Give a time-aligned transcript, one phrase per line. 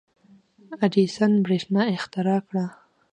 [0.85, 2.65] •اډېسن برېښنا اختراع کړه.